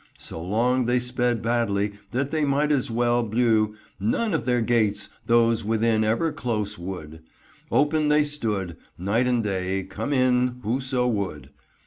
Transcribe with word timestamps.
So 0.17 0.41
long 0.41 0.85
they 0.85 0.97
sped 0.97 1.43
badly 1.43 1.91
that 2.09 2.31
they 2.31 2.43
might 2.43 2.71
as 2.71 2.89
well 2.89 3.23
bliue 3.23 3.73
{272a} 3.99 3.99
None 3.99 4.33
of 4.33 4.45
their 4.45 4.61
gates 4.61 5.09
those 5.27 5.63
within 5.63 6.03
ever 6.03 6.31
close 6.31 6.75
would. 6.79 7.19
Open 7.71 8.07
they 8.07 8.23
stood, 8.23 8.77
night 8.97 9.27
and 9.27 9.43
day, 9.43 9.83
come 9.83 10.11
in 10.11 10.59
whoso 10.63 11.07
would. 11.07 11.51